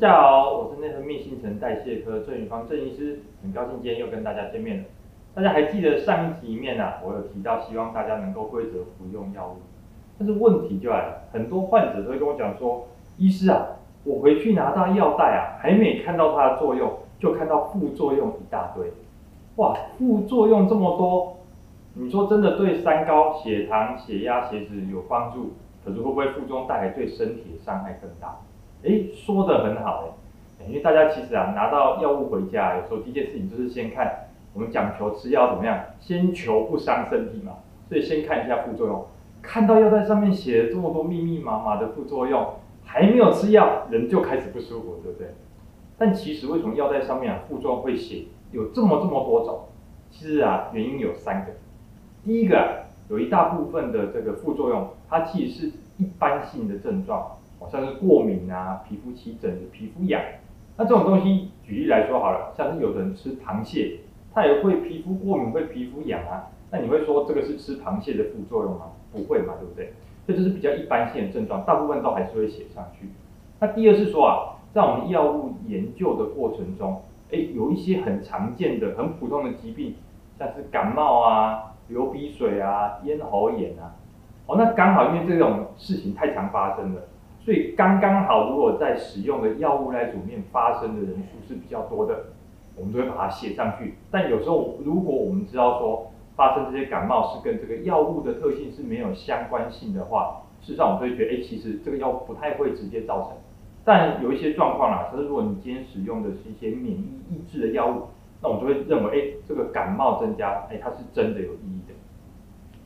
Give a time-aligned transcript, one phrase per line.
[0.00, 4.84] 大家好，我是内分泌新陈代谢科郑宇芳郑医师，很高兴今天又跟大家见面了。
[5.34, 9.56] 大家还记得上一集里面啊，我有提到希望大家能够规则服用药物，
[10.16, 13.70] 但是问题就来了，很多患者都会跟我讲说，医师啊，
[14.04, 18.92] 我回去拿到药袋啊，还没看到它的作用，就看到副作用一大堆，
[19.56, 21.38] 哇，副作用这么多，
[21.94, 25.54] 你说真的对三高、血糖、血压、血脂有帮助，
[25.84, 28.36] 可是会不会副作用带来对身体的伤害更大？
[28.84, 30.16] 哎，说得很好
[30.60, 37.54] 哎，因为大家其实啊，拿到药物回家，有时候第一件事情就是先看，我们讲求吃药怎么样，先求不伤身体嘛，
[37.88, 39.06] 所以先看一下副作用。
[39.40, 45.28] 看到药袋上面写了这么多密密麻麻的副作用，还没有吃药，人就开始不舒服，对不对？
[45.96, 49.60] 但其实为什么药袋上面啊，副作用会写有这么这么多种？
[50.10, 51.52] 其实啊，原因有三个。
[52.24, 52.66] 第一个啊，
[53.08, 57.37] 有一大部分的这个副作用，它其实是一般性的症状。
[57.66, 60.22] 像是过敏啊，皮肤起疹子、皮肤痒，
[60.76, 64.00] 那这种东西，举例来说好了，像是有的人吃螃蟹，
[64.32, 68.92] 他也会皮肤过敏，会皮肤痒啊，那你会说这个是吃螃蟹的副作用吗？
[69.12, 69.92] 不会嘛，对不对？
[70.26, 73.08] 这就是比较一般性的症状，大部分都还是会写上去。
[73.58, 79.94] 那第二是说啊，在我们药物研究的过程中，哎，有一些很常见的、很普通的疾病，
[80.38, 83.96] 像是感冒啊、流鼻水啊、咽喉炎啊，
[84.46, 87.00] 哦，那刚好因为这种事情太常发生了。
[87.48, 92.26] 所以刚刚好，如果在使用的药物那组面发生的人数是比较多的，
[92.76, 93.94] 我们就会把它写上去。
[94.10, 103.30] 但有时候，如果我们知道说发生这些感冒是跟这个药物的特性是没有相关性的话，事实上我们会觉得，哎，其实这个药不太会直接造成。
[103.82, 108.08] 但有一些状况啦，就是如果你今天使用的是一些免疫抑制的药物，
[108.42, 111.94] 那我们就会认为，哎，这个感冒增加，哎，它是真的有意义的。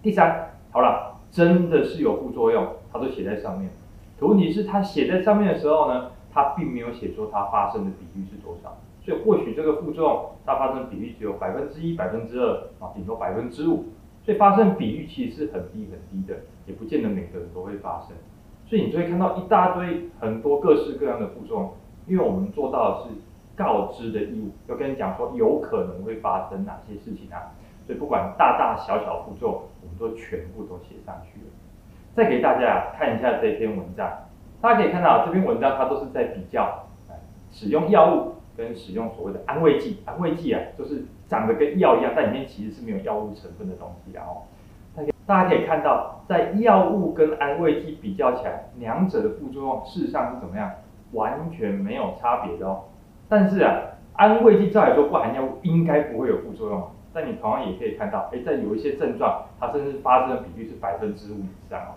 [0.00, 3.68] 第三，好了，真的是有副作用，它都写在上面。
[4.18, 13.86] 可问题是，他写在上面的时候呢，他并没有写说它发生的比率是多少，所以或许这个副作用它发生比率只有百分之一、百分之二啊，顶多百分之五，
[14.24, 18.16] 所以发生比率其实是很低很低的，也不见得每个人都会发生。
[18.66, 21.72] 所以你就会看到一大堆很多各式各样的副作用，
[22.06, 23.14] 因为我们做到的是
[23.56, 27.52] 告知的义务，要跟你讲说有可能会发生哪些事情啊，
[27.86, 31.46] 所以不管大大小小副作用，我们都全部都写上去了。
[32.14, 34.08] 再给大家看一下这篇文章，
[34.60, 36.86] 大家可以看到这篇文章它都是在比较，
[37.50, 44.46] 使用药物跟使用所谓的安慰剂，安慰剂啊，就是长得跟药一样，但里面其实是没有药物成分的东西的哦。
[45.26, 50.70] 大家可以看到，在药物跟安慰剂比较起来，两者的副作用事实上是怎么样？
[51.12, 52.84] 完全没有差别的哦。
[53.28, 53.72] 但是啊，
[54.14, 56.90] 安慰剂照理说不含药物应该不会有副作用。
[57.12, 61.94] 但你同样也可以看到，哎，在有一些症状，它甚至发生的比率是百分之五以上哦。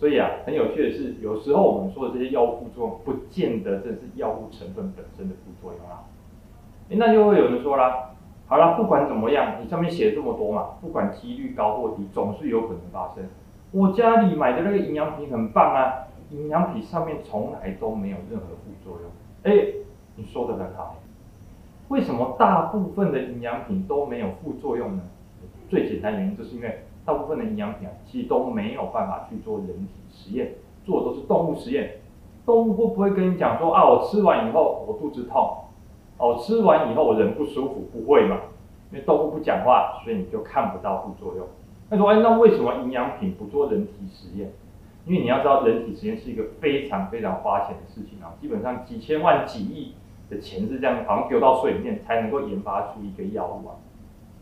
[0.00, 6.08] 所以啊，很有趣的是，有时候我们说的这些药物副作用，不见得正是药物成分本身的副作用啊。
[6.88, 8.12] 哎，那就会有人说啦，
[8.46, 13.24] 好啦，不管怎么样，你上面写这么多嘛，不管几率高或低，总是有可能发生。
[13.72, 19.10] 我家里买的那个营养品很棒啊，营养品上面从来都没有任何副作用。
[19.42, 19.74] 哎，
[20.16, 20.96] 你说的很好。
[21.88, 25.02] 为什么大部分的营养品都没有副作用呢？
[25.68, 32.00] 最简单原因就是因为大部分的营养品啊，其实都没有办法去做人体实验，做的都是动物实验。
[32.46, 35.64] 动物会不会跟你讲说啊，我吃完以后我肚子痛，
[36.18, 38.36] 哦，吃完以后我人不舒服，不会嘛？
[38.90, 41.46] 因为动物不讲话，所以你就看不到副作用。
[41.88, 44.52] 那说哎，那为什么营养品不做人体实验？
[45.06, 49.94] 因为你要知道，人体实验是一个非常非常花钱的事情啊，基本上几千万、几亿。
[50.30, 53.74] 的钱是这样，好像丢到水里面才能够研发出一个药物啊。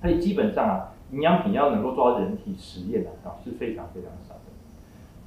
[0.00, 4.40] 所以基本上啊，营养品要能够做到人体实验啊，是非常非常少的。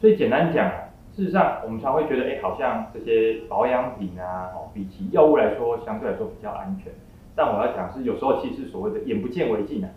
[0.00, 0.70] 所以简单讲，
[1.14, 6.92] 事实上我们常会觉得，哎，好像这些保养品啊，哦，比起药物来说，相对来说比较安全。
[7.34, 9.90] 但我要讲是，有时候其实所谓的眼不见为净啊，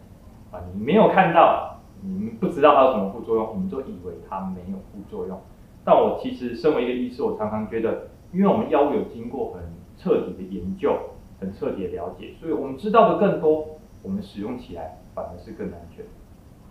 [0.51, 5.39] 啊，你没有看到，你们不知道它有什么副作用，你就以为它没有副作用。
[5.83, 9.63] 但我其实身为一个医师，我常常觉得，因为我们药物有经过很
[9.97, 10.93] 彻底的研究，
[11.39, 16.05] 很彻底的了解，所以我们知道的更多，我们使用起来反而是更安全。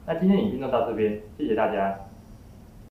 [0.07, 2.08] 那今天影片就到这边，谢谢大家。